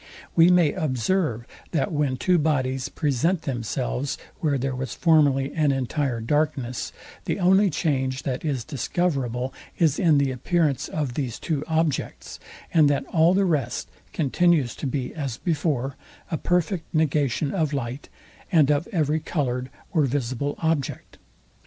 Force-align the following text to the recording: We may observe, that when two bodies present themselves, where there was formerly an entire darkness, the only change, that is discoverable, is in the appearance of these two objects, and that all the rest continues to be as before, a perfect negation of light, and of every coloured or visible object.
We 0.35 0.49
may 0.49 0.73
observe, 0.73 1.45
that 1.73 1.91
when 1.91 2.17
two 2.17 2.39
bodies 2.39 2.89
present 2.89 3.43
themselves, 3.43 4.17
where 4.39 4.57
there 4.57 4.73
was 4.75 4.95
formerly 4.95 5.53
an 5.53 5.71
entire 5.71 6.19
darkness, 6.21 6.91
the 7.25 7.39
only 7.39 7.69
change, 7.69 8.23
that 8.23 8.43
is 8.43 8.63
discoverable, 8.63 9.53
is 9.77 9.99
in 9.99 10.17
the 10.17 10.31
appearance 10.31 10.87
of 10.87 11.13
these 11.13 11.37
two 11.37 11.63
objects, 11.67 12.39
and 12.73 12.89
that 12.89 13.05
all 13.13 13.35
the 13.35 13.45
rest 13.45 13.91
continues 14.11 14.75
to 14.77 14.87
be 14.87 15.13
as 15.13 15.37
before, 15.37 15.97
a 16.31 16.37
perfect 16.39 16.91
negation 16.95 17.51
of 17.53 17.71
light, 17.71 18.09
and 18.51 18.71
of 18.71 18.87
every 18.87 19.19
coloured 19.19 19.69
or 19.93 20.05
visible 20.05 20.55
object. 20.63 21.19